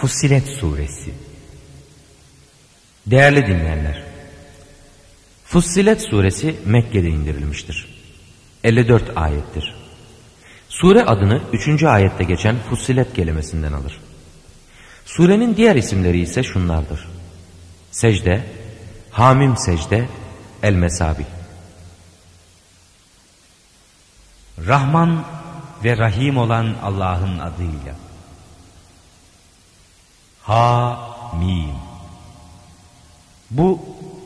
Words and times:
Fussilet 0.00 0.48
Suresi 0.48 1.14
Değerli 3.06 3.46
dinleyenler, 3.46 4.02
Fussilet 5.44 6.02
Suresi 6.02 6.56
Mekke'de 6.64 7.08
indirilmiştir. 7.08 8.00
54 8.64 9.16
ayettir. 9.16 9.74
Sure 10.68 11.04
adını 11.04 11.42
3. 11.52 11.82
ayette 11.82 12.24
geçen 12.24 12.56
Fussilet 12.58 13.14
kelimesinden 13.14 13.72
alır. 13.72 14.00
Surenin 15.04 15.56
diğer 15.56 15.76
isimleri 15.76 16.20
ise 16.20 16.42
şunlardır. 16.42 17.08
Secde, 17.90 18.44
Hamim 19.10 19.56
Secde, 19.56 20.08
El 20.62 20.74
Mesabi. 20.74 21.26
Rahman 24.66 25.24
ve 25.84 25.96
Rahim 25.96 26.36
olan 26.36 26.76
Allah'ın 26.82 27.38
adıyla. 27.38 28.09
Ha-Mim. 30.42 31.74
Bu 33.50 33.80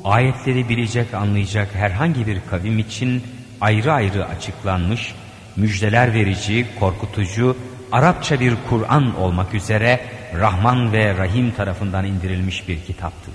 ayetleri 0.05 0.69
bilecek, 0.69 1.15
anlayacak 1.15 1.75
herhangi 1.75 2.27
bir 2.27 2.41
kavim 2.51 2.79
için 2.79 3.23
ayrı 3.61 3.93
ayrı 3.93 4.27
açıklanmış, 4.27 5.15
müjdeler 5.57 6.15
verici, 6.15 6.67
korkutucu, 6.81 7.57
Arapça 7.93 8.41
bir 8.41 8.55
Kur'an 8.69 9.21
olmak 9.21 9.55
üzere 9.55 10.01
Rahman 10.35 10.93
ve 10.93 11.19
Rahim 11.19 11.51
tarafından 11.51 12.05
indirilmiş 12.05 12.69
bir 12.69 12.85
kitaptır. 12.85 13.35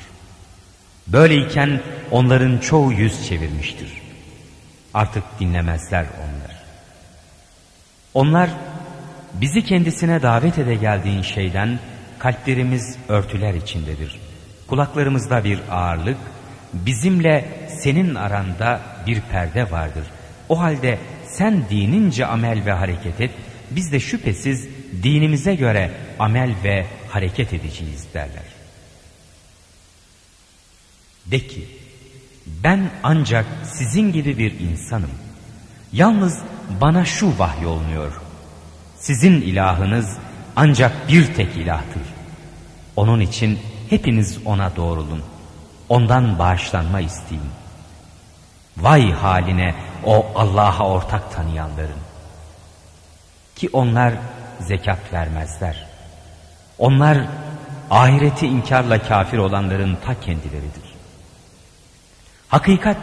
Böyleyken 1.07 1.81
onların 2.11 2.57
çoğu 2.57 2.93
yüz 2.93 3.27
çevirmiştir. 3.27 4.01
Artık 4.93 5.23
dinlemezler 5.39 6.05
onlar. 6.17 6.55
Onlar 8.13 8.49
bizi 9.33 9.63
kendisine 9.63 10.21
davet 10.21 10.57
ede 10.57 10.75
geldiğin 10.75 11.21
şeyden 11.21 11.79
kalplerimiz 12.19 12.97
örtüler 13.09 13.53
içindedir. 13.53 14.19
Kulaklarımızda 14.67 15.43
bir 15.43 15.59
ağırlık, 15.71 16.17
bizimle 16.73 17.45
senin 17.81 18.15
aranda 18.15 18.81
bir 19.07 19.21
perde 19.21 19.71
vardır. 19.71 20.03
O 20.49 20.59
halde 20.59 20.99
sen 21.27 21.63
dinince 21.69 22.25
amel 22.25 22.65
ve 22.65 22.71
hareket 22.71 23.21
et, 23.21 23.31
biz 23.71 23.91
de 23.91 23.99
şüphesiz 23.99 24.67
dinimize 25.03 25.55
göre 25.55 25.91
amel 26.19 26.55
ve 26.63 26.85
hareket 27.09 27.53
edeceğiz 27.53 28.05
derler. 28.13 28.43
De 31.25 31.47
ki, 31.47 31.67
ben 32.63 32.89
ancak 33.03 33.45
sizin 33.63 34.11
gibi 34.11 34.37
bir 34.37 34.59
insanım. 34.59 35.11
Yalnız 35.93 36.39
bana 36.81 37.05
şu 37.05 37.39
vahyolmuyor. 37.39 38.21
Sizin 38.99 39.41
ilahınız 39.41 40.17
ancak 40.55 41.09
bir 41.09 41.33
tek 41.33 41.57
ilahtır. 41.57 42.18
Onun 42.99 43.19
için 43.19 43.59
hepiniz 43.89 44.37
ona 44.45 44.75
doğrulun. 44.75 45.23
Ondan 45.89 46.39
bağışlanma 46.39 46.99
isteyin. 46.99 47.51
Vay 48.77 49.11
haline 49.11 49.75
o 50.05 50.25
Allah'a 50.35 50.87
ortak 50.87 51.31
tanıyanların. 51.35 52.01
Ki 53.55 53.69
onlar 53.73 54.13
zekat 54.59 55.13
vermezler. 55.13 55.87
Onlar 56.77 57.17
ahireti 57.89 58.47
inkarla 58.47 59.01
kafir 59.03 59.37
olanların 59.37 59.97
ta 60.05 60.19
kendileridir. 60.19 60.95
Hakikat 62.47 62.97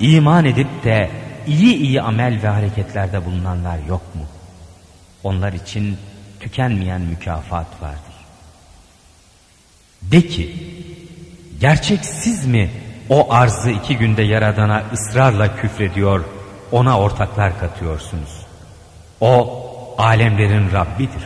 iman 0.00 0.44
edip 0.44 0.84
de 0.84 1.10
iyi 1.46 1.76
iyi 1.76 2.02
amel 2.02 2.42
ve 2.42 2.48
hareketlerde 2.48 3.24
bulunanlar 3.26 3.78
yok 3.78 4.14
mu? 4.14 4.22
Onlar 5.24 5.52
için 5.52 5.98
tükenmeyen 6.40 7.00
mükafat 7.00 7.82
vardır. 7.82 8.07
De 10.02 10.26
ki, 10.26 10.56
gerçek 11.60 12.04
siz 12.04 12.46
mi 12.46 12.70
o 13.08 13.32
arzı 13.32 13.70
iki 13.70 13.96
günde 13.96 14.22
yaradana 14.22 14.82
ısrarla 14.92 15.56
küfrediyor, 15.56 16.24
ona 16.72 16.98
ortaklar 16.98 17.58
katıyorsunuz? 17.60 18.46
O 19.20 19.64
alemlerin 19.98 20.72
Rabbidir. 20.72 21.24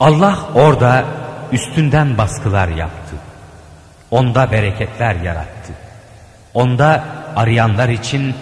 Allah 0.00 0.38
orada 0.54 1.04
üstünden 1.52 2.18
baskılar 2.18 2.68
yaptı. 2.68 3.16
Onda 4.10 4.52
bereketler 4.52 5.14
yarattı. 5.14 5.72
Onda 6.54 7.04
arayanlar 7.36 7.88
için 7.88 8.34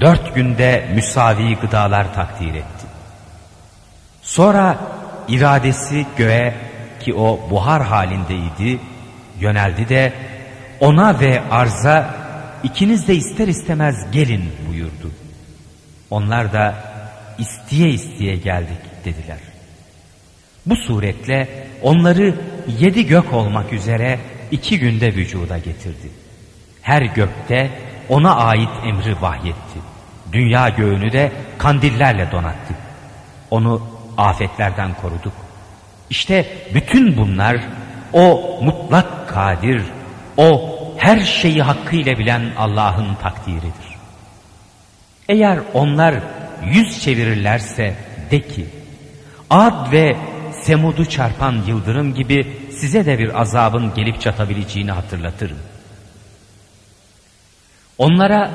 dört 0.00 0.34
günde 0.34 0.90
müsavi 0.94 1.56
gıdalar 1.56 2.14
takdir 2.14 2.54
etti. 2.54 2.86
Sonra 4.22 4.78
iradesi 5.28 6.06
göğe 6.16 6.67
ki 7.00 7.14
o 7.14 7.50
buhar 7.50 7.82
halindeydi 7.82 8.80
yöneldi 9.40 9.88
de 9.88 10.12
ona 10.80 11.20
ve 11.20 11.42
arza 11.50 12.14
ikiniz 12.62 13.08
de 13.08 13.14
ister 13.14 13.48
istemez 13.48 14.10
gelin 14.12 14.44
buyurdu. 14.68 15.10
Onlar 16.10 16.52
da 16.52 16.74
isteye 17.38 17.88
isteye 17.88 18.36
geldik 18.36 18.78
dediler. 19.04 19.38
Bu 20.66 20.76
suretle 20.76 21.48
onları 21.82 22.34
yedi 22.78 23.06
gök 23.06 23.32
olmak 23.32 23.72
üzere 23.72 24.18
iki 24.50 24.78
günde 24.78 25.14
vücuda 25.14 25.58
getirdi. 25.58 26.10
Her 26.82 27.02
gökte 27.02 27.70
ona 28.08 28.36
ait 28.36 28.70
emri 28.84 29.22
vahyetti. 29.22 29.78
Dünya 30.32 30.68
göğünü 30.68 31.12
de 31.12 31.32
kandillerle 31.58 32.32
donattı. 32.32 32.74
Onu 33.50 33.82
afetlerden 34.16 34.94
koruduk. 34.94 35.47
İşte 36.10 36.46
bütün 36.74 37.16
bunlar 37.16 37.56
o 38.12 38.58
mutlak 38.62 39.28
kadir, 39.28 39.82
o 40.36 40.78
her 40.98 41.20
şeyi 41.20 41.62
hakkıyla 41.62 42.18
bilen 42.18 42.42
Allah'ın 42.56 43.14
takdiridir. 43.14 43.88
Eğer 45.28 45.58
onlar 45.74 46.14
yüz 46.64 47.02
çevirirlerse 47.02 47.94
de 48.30 48.40
ki, 48.40 48.66
Ad 49.50 49.92
ve 49.92 50.16
Semud'u 50.52 51.04
çarpan 51.04 51.62
yıldırım 51.66 52.14
gibi 52.14 52.46
size 52.70 53.06
de 53.06 53.18
bir 53.18 53.40
azabın 53.40 53.94
gelip 53.94 54.20
çatabileceğini 54.20 54.92
hatırlatırım. 54.92 55.58
Onlara 57.98 58.50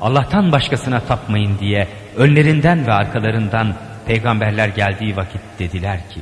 Allah'tan 0.00 0.52
başkasına 0.52 1.00
tapmayın 1.00 1.58
diye 1.58 1.88
önlerinden 2.16 2.86
ve 2.86 2.92
arkalarından 2.92 3.74
peygamberler 4.06 4.68
geldiği 4.68 5.16
vakit 5.16 5.40
dediler 5.58 6.10
ki, 6.10 6.20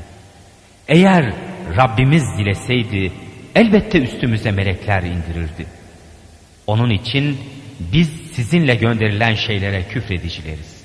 eğer 0.92 1.32
Rabbimiz 1.76 2.38
dileseydi 2.38 3.12
elbette 3.54 3.98
üstümüze 3.98 4.50
melekler 4.50 5.02
indirirdi. 5.02 5.66
Onun 6.66 6.90
için 6.90 7.38
biz 7.80 8.08
sizinle 8.32 8.74
gönderilen 8.74 9.34
şeylere 9.34 9.88
küfredicileriz. 9.88 10.82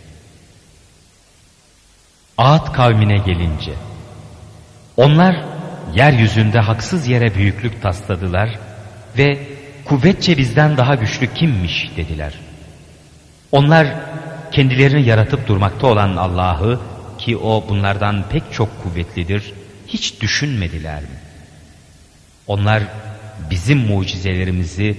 Ağat 2.38 2.73
kavmine 2.73 3.18
gelince, 3.18 3.73
onlar 4.97 5.35
yeryüzünde 5.95 6.59
haksız 6.59 7.07
yere 7.07 7.35
büyüklük 7.35 7.81
tasladılar 7.81 8.50
ve 9.18 9.39
kuvvetçe 9.85 10.38
bizden 10.38 10.78
daha 10.78 10.95
güçlü 10.95 11.34
kimmiş 11.34 11.91
dediler. 11.97 12.34
Onlar 13.51 13.88
kendilerini 14.51 15.07
yaratıp 15.07 15.47
durmakta 15.47 15.88
olan 15.88 16.16
Allah'ı 16.16 16.79
ki 17.18 17.38
o 17.38 17.66
bunlardan 17.69 18.24
pek 18.29 18.44
çok 18.51 18.84
kuvvetlidir 18.84 19.53
hiç 19.88 20.22
düşünmediler 20.22 21.02
mi? 21.02 21.18
Onlar 22.48 22.84
bizim 23.50 23.78
mucizelerimizi 23.78 24.98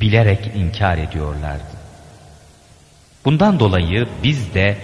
bilerek 0.00 0.50
inkar 0.56 0.98
ediyorlardı. 0.98 1.78
Bundan 3.24 3.60
dolayı 3.60 4.08
biz 4.22 4.54
de 4.54 4.76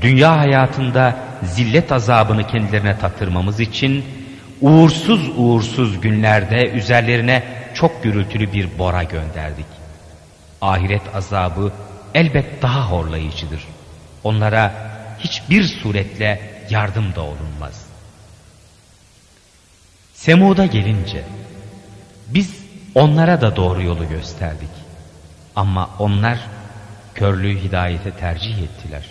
dünya 0.00 0.38
hayatında 0.38 1.16
zillet 1.42 1.92
azabını 1.92 2.46
kendilerine 2.46 2.98
tattırmamız 2.98 3.60
için 3.60 4.04
uğursuz 4.60 5.28
uğursuz 5.36 6.00
günlerde 6.00 6.70
üzerlerine 6.70 7.42
çok 7.74 8.02
gürültülü 8.02 8.52
bir 8.52 8.78
bora 8.78 9.02
gönderdik. 9.02 9.66
Ahiret 10.60 11.14
azabı 11.14 11.72
elbet 12.14 12.62
daha 12.62 12.90
horlayıcıdır. 12.90 13.64
Onlara 14.24 14.72
hiçbir 15.18 15.64
suretle 15.64 16.40
yardım 16.70 17.14
da 17.14 17.20
olunmaz. 17.22 17.87
Semud'a 20.18 20.66
gelince 20.66 21.24
biz 22.28 22.54
onlara 22.94 23.40
da 23.40 23.56
doğru 23.56 23.82
yolu 23.82 24.08
gösterdik. 24.08 24.68
Ama 25.56 25.90
onlar 25.98 26.38
körlüğü 27.14 27.58
hidayete 27.58 28.10
tercih 28.10 28.58
ettiler. 28.58 29.04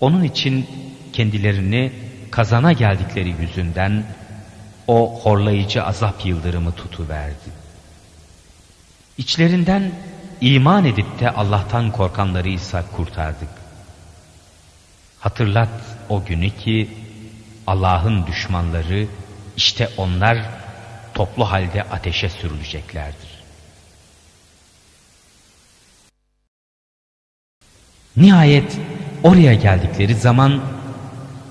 Onun 0.00 0.24
için 0.24 0.66
kendilerini 1.12 1.92
kazana 2.30 2.72
geldikleri 2.72 3.34
yüzünden 3.40 4.04
o 4.86 5.20
horlayıcı 5.22 5.84
azap 5.84 6.26
yıldırımı 6.26 6.72
tutuverdi. 6.72 7.50
İçlerinden 9.18 9.92
iman 10.40 10.84
edip 10.84 11.20
de 11.20 11.30
Allah'tan 11.30 11.92
korkanları 11.92 12.48
ise 12.48 12.82
kurtardık. 12.96 13.50
Hatırlat 15.20 15.68
o 16.08 16.24
günü 16.24 16.50
ki 16.50 16.90
Allah'ın 17.66 18.26
düşmanları 18.26 19.06
İşte 19.58 19.88
onlar 19.96 20.38
toplu 21.14 21.44
halde 21.44 21.82
ateşe 21.82 22.28
sürüleceklerdir. 22.28 23.28
Nihayet 28.16 28.78
oraya 29.22 29.54
geldikleri 29.54 30.14
zaman 30.14 30.60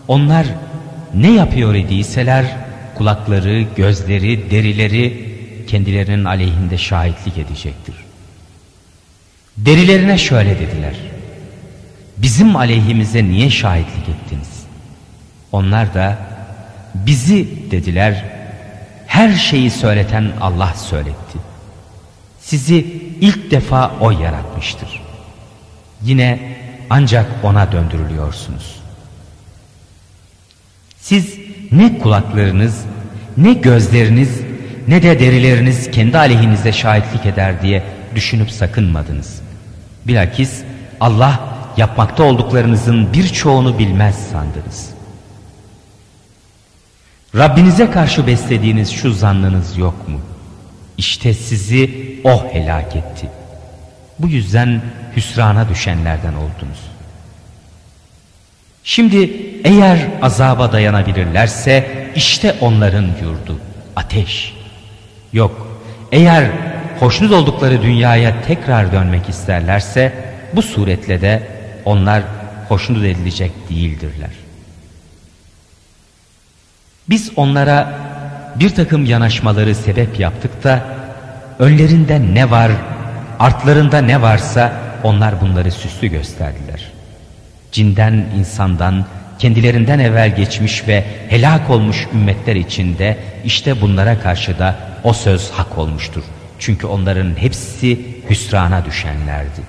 onlar 0.08 0.48
ne 1.14 1.32
yapıyor 1.32 1.76
idiyseler 1.76 2.46
kulakları, 2.96 3.62
gözleri, 3.62 4.52
derileri 4.52 5.28
kendilerinin 5.68 6.26
aleyhinde 6.26 6.78
şahitlik 6.78 7.38
edecektir. 7.38 7.96
Derilerine 9.58 10.18
şöyle 10.18 10.60
dediler. 10.60 10.96
Bizim 12.18 12.56
aleyhimize 12.56 13.24
niye 13.24 13.50
şahitlik 13.50 14.10
ettiniz? 14.10 14.64
Onlar 15.52 15.94
da 15.94 16.37
bizi 17.06 17.72
dediler 17.72 18.24
her 19.08 19.34
şeyi 19.34 19.72
söyleten 19.72 20.32
Allah 20.42 20.74
söyletti. 20.74 21.38
Sizi 22.40 22.86
ilk 23.22 23.52
defa 23.52 23.92
O 24.02 24.12
yaratmıştır. 24.12 25.02
Yine 26.04 26.40
ancak 26.90 27.26
O'na 27.44 27.72
döndürülüyorsunuz. 27.72 28.76
Siz 30.98 31.38
ne 31.72 32.00
kulaklarınız, 32.00 32.86
ne 33.38 33.54
gözleriniz, 33.54 34.42
ne 34.88 35.04
de 35.04 35.20
derileriniz 35.20 35.92
kendi 35.92 36.18
aleyhinize 36.18 36.72
şahitlik 36.72 37.26
eder 37.26 37.62
diye 37.62 37.84
düşünüp 38.16 38.52
sakınmadınız. 38.52 39.42
Bilakis 40.08 40.62
Allah 41.00 41.40
yapmakta 41.78 42.24
olduklarınızın 42.24 43.14
birçoğunu 43.14 43.80
bilmez 43.80 44.16
sandınız. 44.32 44.97
Rabbinize 47.36 47.92
karşı 47.92 48.28
beslediğiniz 48.28 48.92
şu 48.92 49.14
zannınız 49.14 49.78
yok 49.78 50.08
mu? 50.10 50.20
İşte 50.98 51.34
sizi 51.34 52.08
O 52.24 52.54
helak 52.54 52.96
etti. 52.96 53.30
Bu 54.20 54.28
yüzden 54.28 54.82
hüsrana 55.16 55.70
düşenlerden 55.70 56.34
oldunuz. 56.34 56.80
Şimdi 58.84 59.32
eğer 59.64 60.00
azaba 60.22 60.72
dayanabilirlerse 60.72 61.88
işte 62.16 62.56
onların 62.62 63.06
yurdu 63.22 63.60
ateş. 63.96 64.54
Yok 65.34 65.68
eğer 66.12 66.52
hoşnut 67.00 67.32
oldukları 67.32 67.82
dünyaya 67.82 68.42
tekrar 68.42 68.92
dönmek 68.92 69.30
isterlerse 69.30 70.14
bu 70.54 70.62
suretle 70.62 71.22
de 71.22 71.48
onlar 71.86 72.24
hoşnut 72.68 73.06
edilecek 73.06 73.52
değildirler. 73.70 74.47
Biz 77.10 77.32
onlara 77.36 77.94
bir 78.56 78.70
takım 78.70 79.06
yanaşmaları 79.06 79.76
sebep 79.76 80.20
yaptık 80.20 80.64
da 80.64 80.86
önlerinde 81.60 82.34
ne 82.34 82.52
var, 82.52 82.72
artlarında 83.40 84.02
ne 84.02 84.22
varsa 84.22 84.74
onlar 85.04 85.42
bunları 85.42 85.72
süslü 85.72 86.08
gösterdiler. 86.08 86.92
Cinden, 87.72 88.26
insandan, 88.38 89.06
kendilerinden 89.40 90.00
evvel 90.00 90.36
geçmiş 90.36 90.88
ve 90.88 91.06
helak 91.30 91.70
olmuş 91.70 92.08
ümmetler 92.14 92.56
içinde 92.56 93.18
işte 93.44 93.82
bunlara 93.82 94.20
karşı 94.20 94.60
da 94.60 94.76
o 95.04 95.14
söz 95.14 95.52
hak 95.52 95.78
olmuştur. 95.78 96.24
Çünkü 96.60 96.88
onların 96.88 97.36
hepsi 97.38 98.00
hüsrana 98.30 98.86
düşenlerdi. 98.86 99.62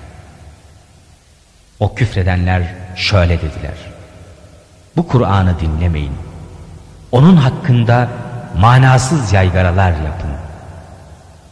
O 1.79 1.95
küfredenler 1.95 2.63
şöyle 2.95 3.37
dediler. 3.37 3.77
Bu 4.95 5.07
Kur'an'ı 5.07 5.59
dinlemeyin. 5.59 6.28
Onun 7.11 7.35
hakkında 7.35 8.09
manasız 8.57 9.33
yaygaralar 9.33 9.91
yapın. 9.91 10.29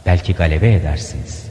Belki 0.05 0.33
galebe 0.33 0.73
edersiniz. 0.73 1.45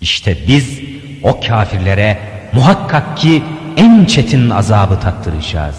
İşte 0.00 0.36
biz 0.48 0.80
o 1.22 1.40
kafirlere 1.40 2.18
muhakkak 2.52 3.16
ki 3.16 3.42
en 3.76 4.04
çetin 4.04 4.50
azabı 4.50 5.00
tattıracağız. 5.00 5.76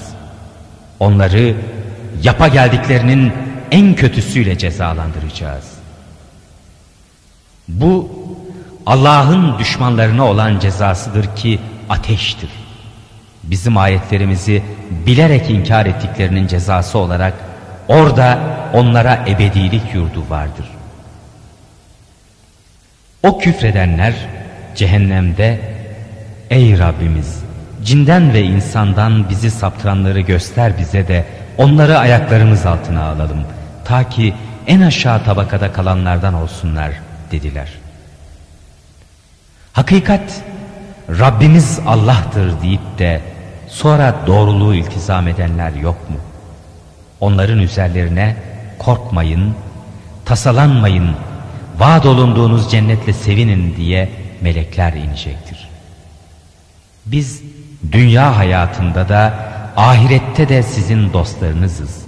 Onları 1.00 1.56
yapa 2.24 2.48
geldiklerinin 2.48 3.34
en 3.72 3.96
kötüsüyle 3.96 4.58
cezalandıracağız. 4.58 5.66
Bu 7.68 8.10
Allah'ın 8.86 9.60
düşmanlarına 9.60 10.26
olan 10.26 10.60
cezasıdır 10.60 11.36
ki 11.36 11.60
ateştir. 11.90 12.50
Bizim 13.52 13.78
ayetlerimizi 13.78 14.64
bilerek 15.06 15.50
inkar 15.50 15.86
ettiklerinin 15.86 16.48
cezası 16.48 16.98
olarak 16.98 17.34
orada 17.88 18.40
onlara 18.74 19.26
ebedilik 19.28 19.94
yurdu 19.94 20.24
vardır. 20.30 20.66
O 23.24 23.40
küfredenler 23.40 24.14
cehennemde 24.76 25.60
ey 26.50 26.80
Rabbimiz 26.80 27.44
cinden 27.84 28.34
ve 28.34 28.42
insandan 28.42 29.30
bizi 29.30 29.52
saptıranları 29.52 30.20
göster 30.20 30.78
bize 30.78 31.08
de 31.08 31.26
onları 31.58 31.98
ayaklarımız 32.00 32.66
altına 32.66 33.04
alalım 33.04 33.44
ta 33.86 34.10
ki 34.10 34.34
en 34.68 34.82
aşağı 34.82 35.24
tabakada 35.24 35.74
kalanlardan 35.74 36.34
olsunlar 36.34 36.92
dediler. 37.32 37.70
Hakikat 39.74 40.44
Rabbimiz 41.20 41.80
Allah'tır 41.88 42.62
deyip 42.62 43.00
de 43.00 43.22
sonra 43.72 44.16
doğruluğu 44.28 44.76
iltizam 44.76 45.28
edenler 45.28 45.74
yok 45.74 46.10
mu? 46.10 46.18
Onların 47.20 47.60
üzerlerine 47.60 48.36
korkmayın, 48.80 49.56
tasalanmayın, 50.26 51.10
vaat 51.80 52.06
olunduğunuz 52.06 52.72
cennetle 52.72 53.14
sevinin 53.14 53.76
diye 53.76 54.10
melekler 54.42 54.94
inecektir. 54.94 55.70
Biz 57.06 57.42
dünya 57.92 58.38
hayatında 58.38 59.10
da 59.10 59.34
ahirette 59.78 60.50
de 60.50 60.64
sizin 60.64 61.14
dostlarınızız. 61.14 62.02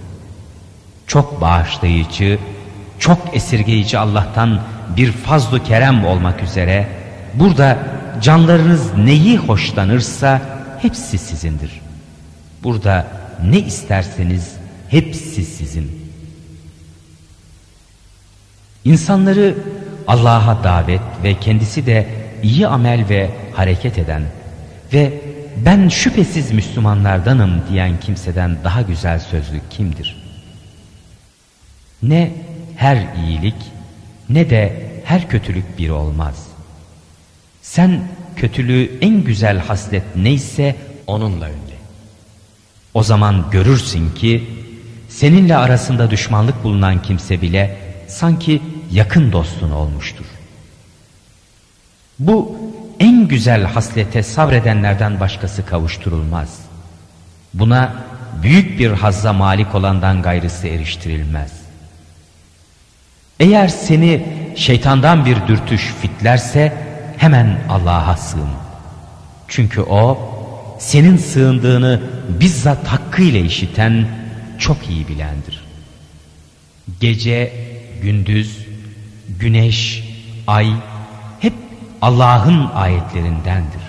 Çok 1.07 1.41
bağışlayıcı, 1.41 2.39
çok 2.99 3.17
esirgeyici 3.33 3.97
Allah'tan 3.97 4.59
bir 4.97 5.11
fazlu 5.11 5.63
kerem 5.63 6.05
olmak 6.05 6.43
üzere 6.43 6.87
burada 7.33 7.77
canlarınız 8.21 8.97
neyi 8.97 9.37
hoşlanırsa 9.37 10.41
hepsi 10.83 11.17
sizindir. 11.17 11.81
Burada 12.63 13.07
ne 13.43 13.59
isterseniz 13.59 14.55
hepsi 14.89 15.45
sizin. 15.45 16.03
İnsanları 18.85 19.57
Allah'a 20.07 20.63
davet 20.63 21.01
ve 21.23 21.39
kendisi 21.39 21.85
de 21.85 22.07
iyi 22.43 22.67
amel 22.67 23.09
ve 23.09 23.29
hareket 23.53 23.97
eden 23.97 24.23
ve 24.93 25.21
ben 25.65 25.89
şüphesiz 25.89 26.51
Müslümanlardanım 26.51 27.61
diyen 27.69 27.99
kimseden 27.99 28.57
daha 28.63 28.81
güzel 28.81 29.19
sözlü 29.19 29.61
kimdir? 29.69 30.23
Ne 32.03 32.31
her 32.75 33.15
iyilik 33.25 33.55
ne 34.29 34.49
de 34.49 34.91
her 35.05 35.29
kötülük 35.29 35.77
bir 35.77 35.89
olmaz. 35.89 36.47
Sen 37.61 38.01
kötülüğü 38.35 38.91
en 39.01 39.23
güzel 39.23 39.57
haslet 39.59 40.03
neyse 40.15 40.75
onunla 41.07 41.45
önle. 41.45 41.77
O 42.93 43.03
zaman 43.03 43.45
görürsün 43.51 44.11
ki 44.11 44.49
seninle 45.09 45.57
arasında 45.57 46.11
düşmanlık 46.11 46.63
bulunan 46.63 47.01
kimse 47.01 47.41
bile 47.41 47.77
sanki 48.07 48.61
yakın 48.91 49.31
dostun 49.31 49.71
olmuştur. 49.71 50.25
Bu 52.19 52.57
en 52.99 53.27
güzel 53.27 53.63
haslete 53.63 54.23
sabredenlerden 54.23 55.19
başkası 55.19 55.65
kavuşturulmaz. 55.65 56.59
Buna 57.53 57.93
büyük 58.43 58.79
bir 58.79 58.91
hazza 58.91 59.33
malik 59.33 59.75
olandan 59.75 60.21
gayrısı 60.21 60.67
eriştirilmez. 60.67 61.51
Eğer 63.39 63.67
seni 63.67 64.25
şeytandan 64.55 65.25
bir 65.25 65.47
dürtüş 65.47 65.93
fitlerse 66.01 66.73
hemen 67.23 67.59
Allah'a 67.69 68.17
sığın. 68.17 68.49
Çünkü 69.47 69.81
o 69.81 70.19
senin 70.79 71.17
sığındığını 71.17 72.01
bizzat 72.39 72.87
hakkıyla 72.87 73.39
işiten 73.39 74.07
çok 74.59 74.89
iyi 74.89 75.07
bilendir. 75.07 75.63
Gece, 76.99 77.53
gündüz, 78.01 78.57
güneş, 79.39 80.03
ay 80.47 80.67
hep 81.39 81.53
Allah'ın 82.01 82.69
ayetlerindendir. 82.73 83.81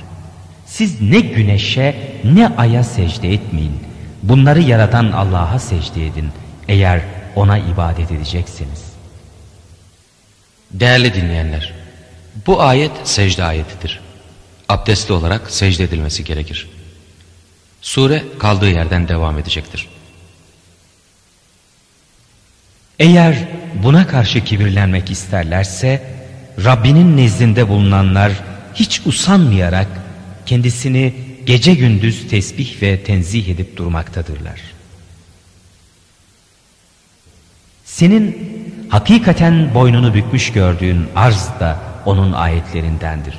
Siz 0.67 1.01
ne 1.01 1.21
güneşe 1.21 2.21
ne 2.25 2.49
aya 2.49 2.85
secde 2.85 3.33
etmeyin. 3.33 3.81
Bunları 4.23 4.61
yaratan 4.63 5.13
Allah'a 5.13 5.59
secde 5.59 6.07
edin 6.07 6.29
eğer 6.69 7.01
ona 7.37 7.59
ibadet 7.59 8.13
edeceksiniz. 8.13 8.85
Değerli 10.71 11.15
dinleyenler, 11.15 11.74
bu 12.47 12.63
ayet 12.63 12.93
secde 13.05 13.45
ayetidir. 13.45 14.01
Abdestli 14.69 15.13
olarak 15.13 15.51
secde 15.51 15.85
edilmesi 15.85 16.25
gerekir. 16.25 16.69
Sure 17.83 18.25
kaldığı 18.39 18.71
yerden 18.71 19.09
devam 19.09 19.39
edecektir. 19.39 19.89
Eğer 22.99 23.49
buna 23.83 24.07
karşı 24.07 24.45
kibirlenmek 24.45 25.11
isterlerse 25.11 26.03
Rabbinin 26.65 27.17
nezdinde 27.17 27.69
bulunanlar 27.69 28.33
hiç 28.75 29.01
usanmayarak 29.07 29.89
kendisini 30.47 31.15
gece 31.47 31.75
gündüz 31.75 32.29
tesbih 32.29 32.83
ve 32.83 33.03
tenzih 33.03 33.49
edip 33.49 33.77
durmaktadırlar. 33.77 34.61
Senin 37.85 38.39
hakikaten 38.89 39.75
boynunu 39.75 40.15
bükmüş 40.15 40.53
gördüğün 40.53 41.07
arz 41.17 41.49
da 41.61 41.94
onun 42.07 42.33
ayetlerindendir. 42.33 43.39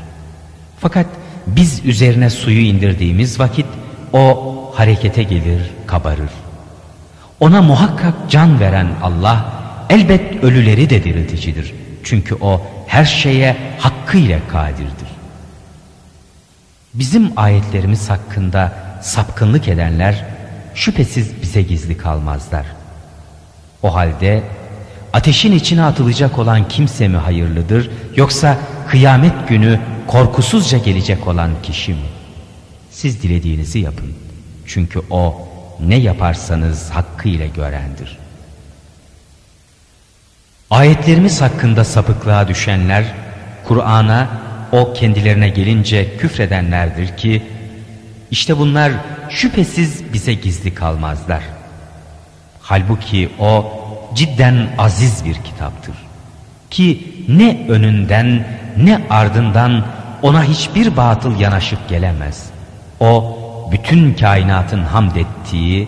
Fakat 0.79 1.05
biz 1.47 1.85
üzerine 1.85 2.29
suyu 2.29 2.61
indirdiğimiz 2.61 3.39
vakit 3.39 3.65
o 4.13 4.55
harekete 4.75 5.23
gelir, 5.23 5.61
kabarır. 5.87 6.29
Ona 7.39 7.61
muhakkak 7.61 8.13
can 8.29 8.59
veren 8.59 8.87
Allah 9.03 9.45
elbet 9.89 10.43
ölüleri 10.43 10.89
de 10.89 11.03
dirilticidir. 11.03 11.73
Çünkü 12.03 12.35
o 12.35 12.61
her 12.87 13.05
şeye 13.05 13.57
hakkıyla 13.79 14.39
kadirdir. 14.47 15.09
Bizim 16.93 17.31
ayetlerimiz 17.35 18.09
hakkında 18.09 18.73
sapkınlık 19.01 19.67
edenler 19.67 20.25
şüphesiz 20.75 21.41
bize 21.41 21.61
gizli 21.61 21.97
kalmazlar. 21.97 22.65
O 23.83 23.95
halde 23.95 24.43
ateşin 25.15 25.51
içine 25.51 25.83
atılacak 25.83 26.39
olan 26.39 26.67
kimse 26.67 27.07
mi 27.07 27.17
hayırlıdır 27.17 27.89
yoksa 28.15 28.57
kıyamet 28.87 29.47
günü 29.47 29.79
korkusuzca 30.07 30.77
gelecek 30.77 31.27
olan 31.27 31.51
kişi 31.63 31.91
mi? 31.93 32.07
Siz 32.91 33.23
dilediğinizi 33.23 33.79
yapın. 33.79 34.13
Çünkü 34.65 35.01
o 35.09 35.47
ne 35.79 35.95
yaparsanız 35.95 36.89
hakkıyla 36.89 37.45
görendir. 37.45 38.17
Ayetlerimiz 40.69 41.41
hakkında 41.41 41.83
sapıklığa 41.83 42.47
düşenler, 42.47 43.05
Kur'an'a 43.67 44.27
o 44.71 44.93
kendilerine 44.93 45.49
gelince 45.49 46.17
küfredenlerdir 46.17 47.17
ki, 47.17 47.43
işte 48.31 48.57
bunlar 48.57 48.91
şüphesiz 49.29 50.13
bize 50.13 50.33
gizli 50.33 50.73
kalmazlar. 50.73 51.41
Halbuki 52.61 53.29
o 53.39 53.84
cidden 54.15 54.67
aziz 54.77 55.25
bir 55.25 55.35
kitaptır. 55.35 55.95
Ki 56.69 57.13
ne 57.29 57.65
önünden 57.69 58.47
ne 58.77 59.01
ardından 59.09 59.85
ona 60.21 60.43
hiçbir 60.43 60.97
batıl 60.97 61.39
yanaşıp 61.39 61.89
gelemez. 61.89 62.45
O 62.99 63.37
bütün 63.71 64.13
kainatın 64.13 64.83
hamd 64.83 65.15
ettiği, 65.15 65.87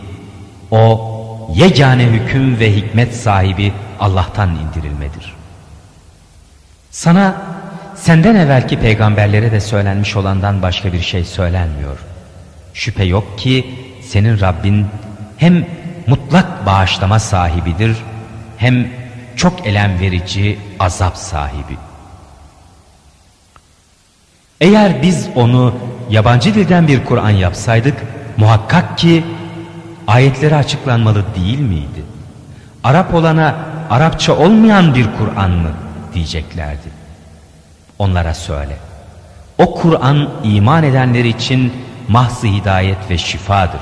o 0.72 1.14
yegane 1.56 2.04
hüküm 2.04 2.60
ve 2.60 2.76
hikmet 2.76 3.16
sahibi 3.16 3.74
Allah'tan 4.00 4.50
indirilmedir. 4.50 5.34
Sana 6.92 7.36
senden 7.96 8.36
evvelki 8.36 8.80
peygamberlere 8.80 9.52
de 9.52 9.60
söylenmiş 9.60 10.16
olandan 10.16 10.62
başka 10.62 10.94
bir 10.94 11.02
şey 11.02 11.26
söylenmiyor. 11.26 11.98
Şüphe 12.74 13.04
yok 13.04 13.40
ki 13.40 13.66
senin 14.02 14.40
Rabbin 14.40 14.86
hem 15.38 15.66
mutlak 16.08 16.66
bağışlama 16.66 17.20
sahibidir 17.20 17.98
hem 18.58 18.88
çok 19.36 19.68
elem 19.68 20.00
verici 20.00 20.60
azap 20.80 21.18
sahibi. 21.18 21.78
Eğer 24.62 25.02
biz 25.02 25.28
onu 25.36 25.74
yabancı 26.10 26.56
dilden 26.56 26.88
bir 26.88 27.06
Kur'an 27.06 27.30
yapsaydık 27.30 27.98
muhakkak 28.38 28.98
ki 28.98 29.24
ayetleri 30.08 30.56
açıklanmalı 30.56 31.26
değil 31.36 31.60
miydi? 31.60 32.04
Arap 32.84 33.14
olana 33.14 33.56
Arapça 33.90 34.38
olmayan 34.38 34.96
bir 34.96 35.08
Kur'an 35.18 35.52
mı 35.52 35.72
diyeceklerdi. 36.14 36.90
Onlara 38.00 38.34
söyle. 38.34 38.78
O 39.58 39.76
Kur'an 39.76 40.30
iman 40.44 40.84
edenler 40.84 41.26
için 41.26 41.74
mahzı 42.08 42.48
hidayet 42.48 43.10
ve 43.10 43.18
şifadır. 43.18 43.82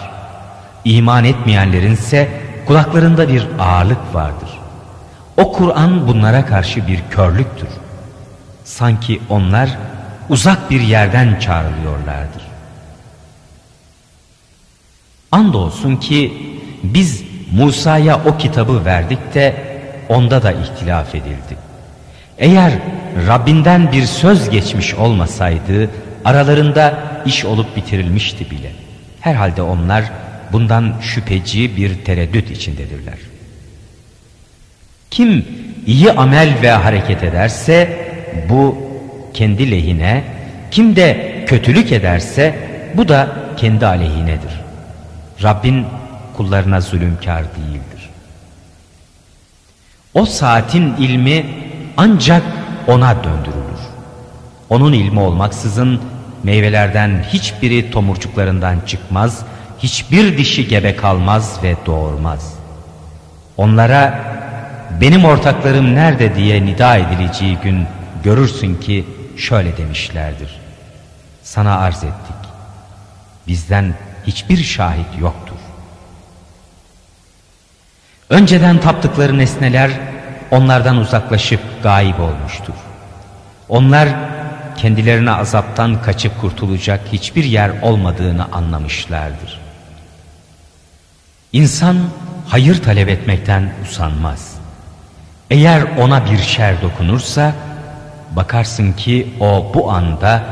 İman 0.86 1.24
etmeyenlerin 1.24 1.91
ise 1.91 2.29
kulaklarında 2.67 3.29
bir 3.29 3.48
ağırlık 3.60 4.13
vardır. 4.13 4.50
O 5.38 5.51
Kur'an 5.51 6.08
bunlara 6.08 6.46
karşı 6.46 6.88
bir 6.88 7.00
körlüktür. 7.10 7.70
Sanki 8.63 9.22
onlar 9.30 9.70
uzak 10.30 10.72
bir 10.72 10.82
yerden 10.82 11.39
çağrılıyorlardır. 11.39 12.44
Andolsun 15.32 15.96
ki 15.96 16.34
biz 16.84 17.24
Musa'ya 17.51 18.22
o 18.25 18.38
kitabı 18.38 18.86
verdik 18.86 19.34
de 19.34 19.56
onda 20.10 20.44
da 20.44 20.51
ihtilaf 20.51 21.15
edildi. 21.15 21.58
Eğer 22.38 22.74
Rabbinden 23.27 23.92
bir 23.92 24.06
söz 24.06 24.50
geçmiş 24.50 24.94
olmasaydı 24.94 25.89
aralarında 26.25 27.00
iş 27.25 27.46
olup 27.46 27.75
bitirilmişti 27.75 28.51
bile. 28.51 28.72
Herhalde 29.22 29.62
onlar 29.62 30.04
bundan 30.51 30.94
şüpheci 31.01 31.77
bir 31.77 32.06
tereddüt 32.06 32.51
içindedirler. 32.51 33.18
Kim 35.15 35.45
iyi 35.88 36.12
amel 36.12 36.62
ve 36.62 36.72
hareket 36.72 37.24
ederse 37.24 38.07
bu 38.50 38.77
kendi 39.34 39.72
lehine, 39.72 40.24
kim 40.72 40.95
de 40.95 41.36
kötülük 41.48 41.91
ederse 41.91 42.55
bu 42.93 43.07
da 43.07 43.27
kendi 43.57 43.86
aleyhinedir. 43.86 44.62
Rabbin 45.43 45.86
kullarına 46.38 46.81
zulümkar 46.81 47.43
değildir. 47.43 48.10
O 50.13 50.25
saatin 50.25 50.95
ilmi 50.95 51.45
ancak 51.98 52.43
ona 52.88 53.15
döndürülür. 53.15 53.81
Onun 54.69 54.93
ilmi 54.93 55.19
olmaksızın 55.19 56.01
meyvelerden 56.43 57.25
hiçbiri 57.34 57.91
tomurcuklarından 57.91 58.79
çıkmaz, 58.88 59.45
hiçbir 59.79 60.38
dişi 60.38 60.67
gebe 60.67 60.95
kalmaz 60.95 61.60
ve 61.63 61.75
doğurmaz. 61.86 62.53
Onlara 63.57 64.35
benim 65.02 65.25
ortaklarım 65.25 65.96
nerede 65.96 66.36
diye 66.36 66.66
nida 66.66 66.98
edileceği 66.98 67.58
gün 67.58 67.88
görürsün 68.24 68.75
ki 68.75 69.06
şöyle 69.38 69.78
demişlerdir. 69.78 70.50
Sana 71.44 71.78
arz 71.78 72.04
ettik. 72.04 72.36
Bizden 73.48 73.94
hiçbir 74.28 74.64
şahit 74.64 75.20
yoktur. 75.20 75.56
Önceden 78.30 78.78
taptıkları 78.78 79.38
nesneler 79.38 79.92
onlardan 80.52 80.98
uzaklaşıp 80.98 81.60
gayip 81.84 82.20
olmuştur. 82.20 82.74
Onlar 83.70 84.10
kendilerine 84.78 85.32
azaptan 85.32 86.02
kaçıp 86.02 86.42
kurtulacak 86.42 87.02
hiçbir 87.14 87.44
yer 87.44 87.72
olmadığını 87.82 88.46
anlamışlardır. 88.52 89.60
İnsan 91.54 91.98
hayır 92.48 92.84
talep 92.84 93.10
etmekten 93.10 93.74
usanmaz. 93.84 94.55
Eğer 95.52 95.84
ona 96.00 96.25
bir 96.32 96.38
şer 96.38 96.82
dokunursa 96.82 97.54
bakarsın 98.36 98.94
ki 98.94 99.28
o 99.40 99.72
bu 99.74 99.92
anda 99.92 100.44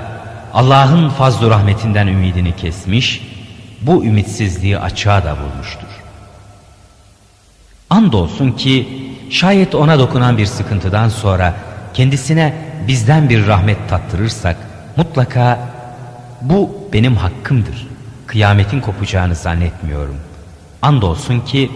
Allah'ın 0.53 1.09
fazl 1.09 1.49
rahmetinden 1.49 2.07
ümidini 2.07 2.55
kesmiş, 2.55 3.21
bu 3.81 4.05
ümitsizliği 4.05 4.79
açığa 4.79 5.23
da 5.23 5.37
vurmuştur. 5.37 5.87
Andolsun 7.89 8.51
ki 8.51 8.87
şayet 9.29 9.75
ona 9.75 9.99
dokunan 9.99 10.37
bir 10.37 10.45
sıkıntıdan 10.45 11.09
sonra 11.09 11.53
kendisine 11.93 12.53
bizden 12.87 13.29
bir 13.29 13.47
rahmet 13.47 13.89
tattırırsak 13.89 14.57
mutlaka 14.95 15.59
bu 16.41 16.89
benim 16.93 17.15
hakkımdır. 17.15 17.87
Kıyametin 18.27 18.81
kopacağını 18.81 19.35
zannetmiyorum. 19.35 20.15
Andolsun 20.81 21.39
ki 21.39 21.71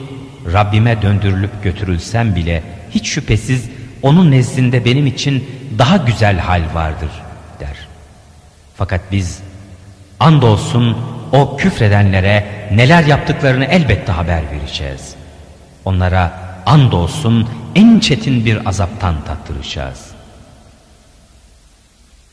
Rabbime 0.54 1.02
döndürülüp 1.02 1.64
götürülsem 1.64 2.36
bile 2.36 2.64
hiç 2.92 3.08
şüphesiz 3.08 3.70
onun 4.02 4.32
nezdinde 4.32 4.86
benim 4.86 5.08
için 5.08 5.50
daha 5.78 5.98
güzel 5.98 6.40
hal 6.40 6.62
vardır 6.74 7.10
der. 7.60 7.88
Fakat 8.76 9.02
biz 9.12 9.40
andolsun 10.20 10.98
o 11.32 11.58
küfredenlere 11.58 12.68
neler 12.72 13.04
yaptıklarını 13.04 13.66
elbette 13.66 14.12
haber 14.12 14.42
vereceğiz. 14.52 15.16
Onlara 15.86 16.40
andolsun 16.66 17.50
en 17.76 18.00
çetin 18.00 18.46
bir 18.46 18.70
azaptan 18.70 19.16
tattıracağız. 19.26 20.06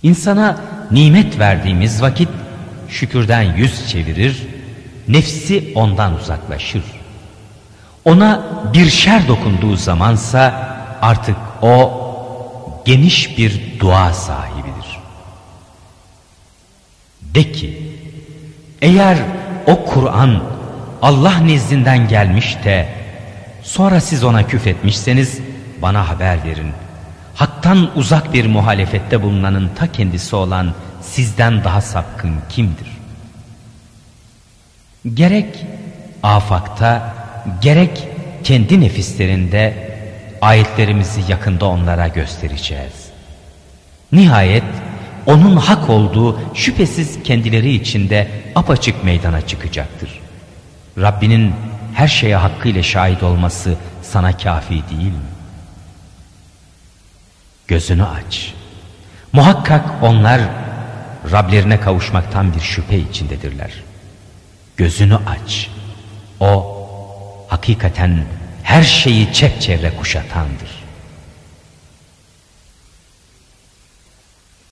İnsana 0.02 0.60
nimet 0.90 1.38
verdiğimiz 1.38 2.02
vakit 2.02 2.28
şükürden 2.88 3.42
yüz 3.42 3.88
çevirir, 3.88 4.46
nefsi 5.08 5.72
ondan 5.74 6.14
uzaklaşır. 6.14 6.82
Ona 8.04 8.42
bir 8.74 8.90
şer 8.90 9.28
dokunduğu 9.28 9.76
zamansa 9.76 10.68
artık 11.02 11.36
o 11.62 12.00
geniş 12.84 13.38
bir 13.38 13.80
dua 13.80 14.12
sahibidir. 14.12 14.98
De 17.22 17.52
ki, 17.52 17.92
eğer 18.82 19.18
o 19.66 19.84
Kur'an 19.84 20.42
Allah 21.02 21.38
nezdinden 21.38 22.08
gelmiş 22.08 22.56
de 22.64 23.04
Sonra 23.64 24.00
siz 24.00 24.24
ona 24.24 24.46
küfretmişseniz 24.46 25.38
bana 25.82 26.08
haber 26.08 26.44
verin. 26.44 26.72
Hak'tan 27.34 27.90
uzak 27.96 28.32
bir 28.32 28.46
muhalefette 28.46 29.22
bulunanın 29.22 29.70
ta 29.76 29.92
kendisi 29.92 30.36
olan 30.36 30.74
sizden 31.02 31.64
daha 31.64 31.80
sapkın 31.80 32.34
kimdir? 32.48 32.88
Gerek 35.14 35.66
afakta 36.22 37.14
gerek 37.60 38.08
kendi 38.44 38.80
nefislerinde 38.80 39.90
ayetlerimizi 40.40 41.20
yakında 41.28 41.66
onlara 41.66 42.08
göstereceğiz. 42.08 42.92
Nihayet 44.12 44.64
onun 45.26 45.56
hak 45.56 45.90
olduğu 45.90 46.54
şüphesiz 46.54 47.22
kendileri 47.22 47.74
içinde 47.74 48.28
apaçık 48.54 49.04
meydana 49.04 49.46
çıkacaktır. 49.46 50.20
Rabbinin 50.98 51.54
her 51.94 52.08
şeye 52.08 52.36
hakkıyla 52.36 52.82
şahit 52.82 53.22
olması 53.22 53.76
sana 54.02 54.36
kafi 54.36 54.74
değil 54.74 55.12
mi? 55.12 55.34
Gözünü 57.68 58.04
aç. 58.04 58.54
Muhakkak 59.32 59.84
onlar 60.02 60.40
Rablerine 61.32 61.80
kavuşmaktan 61.80 62.54
bir 62.54 62.60
şüphe 62.60 62.98
içindedirler. 62.98 63.70
Gözünü 64.76 65.16
aç. 65.16 65.70
O 66.40 66.73
hakikaten 67.54 68.24
her 68.62 68.82
şeyi 68.82 69.32
çepçevre 69.32 69.90
kuşatandır. 69.96 70.73